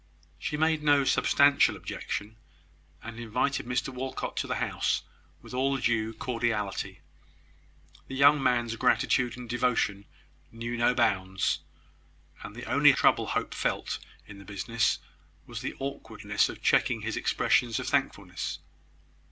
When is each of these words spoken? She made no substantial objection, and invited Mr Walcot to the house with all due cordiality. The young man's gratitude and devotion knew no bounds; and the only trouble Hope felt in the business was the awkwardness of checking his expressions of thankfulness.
She 0.39 0.57
made 0.57 0.81
no 0.81 1.03
substantial 1.03 1.75
objection, 1.75 2.35
and 3.03 3.19
invited 3.19 3.67
Mr 3.67 3.89
Walcot 3.89 4.35
to 4.37 4.47
the 4.47 4.55
house 4.55 5.03
with 5.43 5.53
all 5.53 5.77
due 5.77 6.11
cordiality. 6.15 7.01
The 8.07 8.15
young 8.15 8.41
man's 8.41 8.75
gratitude 8.77 9.37
and 9.37 9.47
devotion 9.47 10.05
knew 10.51 10.75
no 10.75 10.95
bounds; 10.95 11.59
and 12.41 12.55
the 12.55 12.65
only 12.65 12.93
trouble 12.93 13.27
Hope 13.27 13.53
felt 13.53 13.99
in 14.25 14.39
the 14.39 14.43
business 14.43 14.97
was 15.45 15.61
the 15.61 15.75
awkwardness 15.77 16.49
of 16.49 16.63
checking 16.63 17.01
his 17.01 17.15
expressions 17.15 17.79
of 17.79 17.87
thankfulness. 17.87 18.57